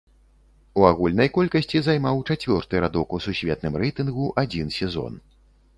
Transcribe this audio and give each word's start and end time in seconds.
У 0.79 0.85
агульнай 0.91 1.29
колькасці 1.35 1.81
займаў 1.89 2.23
чацвёрты 2.29 2.75
радок 2.85 3.07
у 3.19 3.21
сусветным 3.27 3.73
рэйтынгу 3.85 4.25
адзін 4.47 4.67
сезон. 4.81 5.13